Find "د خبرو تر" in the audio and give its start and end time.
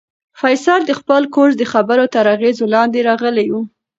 1.57-2.25